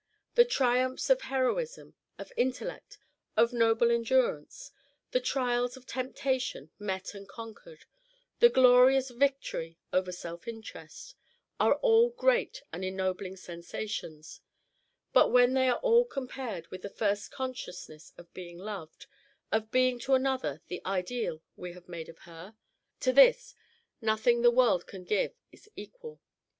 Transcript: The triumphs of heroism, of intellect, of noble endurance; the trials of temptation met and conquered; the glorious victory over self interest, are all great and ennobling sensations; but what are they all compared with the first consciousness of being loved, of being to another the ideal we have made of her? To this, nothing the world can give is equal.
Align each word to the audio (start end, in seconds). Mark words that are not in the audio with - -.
The 0.33 0.45
triumphs 0.45 1.11
of 1.11 1.21
heroism, 1.21 1.93
of 2.17 2.33
intellect, 2.35 2.97
of 3.37 3.53
noble 3.53 3.91
endurance; 3.91 4.71
the 5.11 5.19
trials 5.19 5.77
of 5.77 5.85
temptation 5.85 6.71
met 6.79 7.13
and 7.13 7.29
conquered; 7.29 7.85
the 8.39 8.49
glorious 8.49 9.11
victory 9.11 9.77
over 9.93 10.11
self 10.11 10.47
interest, 10.47 11.13
are 11.59 11.75
all 11.83 12.09
great 12.09 12.63
and 12.73 12.83
ennobling 12.83 13.37
sensations; 13.37 14.41
but 15.13 15.31
what 15.31 15.49
are 15.49 15.53
they 15.53 15.71
all 15.71 16.05
compared 16.05 16.69
with 16.71 16.81
the 16.81 16.89
first 16.89 17.29
consciousness 17.29 18.11
of 18.17 18.33
being 18.33 18.57
loved, 18.57 19.05
of 19.51 19.69
being 19.69 19.99
to 19.99 20.15
another 20.15 20.63
the 20.67 20.81
ideal 20.83 21.43
we 21.55 21.73
have 21.73 21.87
made 21.87 22.09
of 22.09 22.17
her? 22.25 22.55
To 23.01 23.13
this, 23.13 23.53
nothing 24.01 24.41
the 24.41 24.49
world 24.49 24.87
can 24.87 25.03
give 25.03 25.35
is 25.51 25.69
equal. 25.75 26.19